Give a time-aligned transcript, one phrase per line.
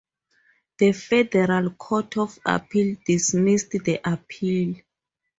[0.79, 4.77] The Federal Court of Appeal dismissed the appeal.